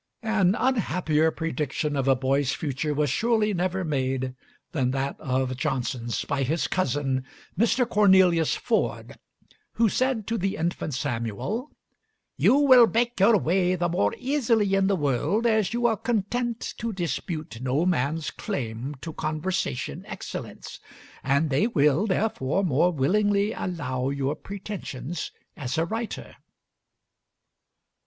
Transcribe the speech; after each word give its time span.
An 0.23 0.55
unhappier 0.55 1.29
prediction 1.29 1.95
of 1.95 2.07
a 2.07 2.15
boy's 2.15 2.53
future 2.53 2.91
was 2.91 3.11
surely 3.11 3.53
never 3.53 3.83
made 3.83 4.33
than 4.71 4.89
that 4.89 5.15
of 5.19 5.55
Johnson's 5.55 6.25
by 6.25 6.41
his 6.41 6.65
cousin, 6.67 7.23
Mr. 7.55 7.87
Cornelius 7.87 8.55
Ford, 8.55 9.19
who 9.73 9.87
said 9.89 10.25
to 10.25 10.39
the 10.39 10.55
infant 10.55 10.95
Samuel, 10.95 11.69
"You 12.35 12.55
will 12.55 12.87
make 12.87 13.19
your 13.19 13.37
way 13.37 13.75
the 13.75 13.89
more 13.89 14.15
easily 14.17 14.73
in 14.73 14.87
the 14.87 14.95
world 14.95 15.45
as 15.45 15.71
you 15.71 15.85
are 15.85 15.97
content 15.97 16.73
to 16.79 16.91
dispute 16.91 17.61
no 17.61 17.85
man's 17.85 18.31
claim 18.31 18.95
to 19.01 19.13
conversation 19.13 20.03
excellence, 20.07 20.79
and 21.23 21.51
they 21.51 21.67
will, 21.67 22.07
therefore, 22.07 22.63
more 22.63 22.91
willingly 22.91 23.53
allow 23.53 24.09
your 24.09 24.35
pretensions 24.35 25.29
as 25.55 25.77
a 25.77 25.85
writer." 25.85 26.37